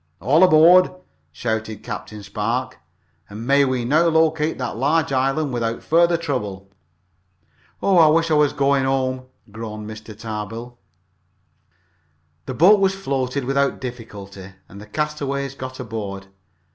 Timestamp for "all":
0.19-0.41